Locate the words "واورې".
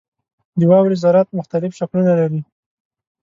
0.71-0.95